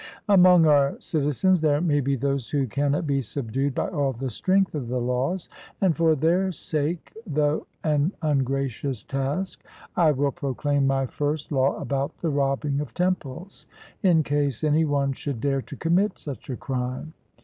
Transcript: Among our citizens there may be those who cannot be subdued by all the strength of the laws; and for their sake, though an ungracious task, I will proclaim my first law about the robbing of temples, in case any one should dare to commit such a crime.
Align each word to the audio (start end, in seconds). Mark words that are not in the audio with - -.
Among 0.27 0.65
our 0.65 0.99
citizens 0.99 1.61
there 1.61 1.79
may 1.79 1.99
be 2.01 2.15
those 2.15 2.49
who 2.49 2.65
cannot 2.65 3.05
be 3.05 3.21
subdued 3.21 3.75
by 3.75 3.87
all 3.89 4.13
the 4.13 4.31
strength 4.31 4.73
of 4.73 4.87
the 4.87 4.97
laws; 4.99 5.47
and 5.79 5.95
for 5.95 6.15
their 6.15 6.51
sake, 6.51 7.13
though 7.27 7.67
an 7.83 8.11
ungracious 8.23 9.03
task, 9.03 9.63
I 9.95 10.09
will 10.13 10.31
proclaim 10.31 10.87
my 10.87 11.05
first 11.05 11.51
law 11.51 11.79
about 11.79 12.17
the 12.17 12.29
robbing 12.31 12.79
of 12.81 12.95
temples, 12.95 13.67
in 14.01 14.23
case 14.23 14.63
any 14.63 14.85
one 14.85 15.13
should 15.13 15.39
dare 15.39 15.61
to 15.61 15.75
commit 15.75 16.17
such 16.17 16.49
a 16.49 16.55
crime. 16.57 17.13